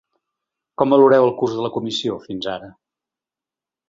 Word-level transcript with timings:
Com 0.81 0.93
valoreu 0.95 1.25
el 1.27 1.33
curs 1.41 1.53
de 1.57 1.65
la 1.65 1.71
comissió, 1.75 2.15
fins 2.31 2.47
ara? 2.55 2.71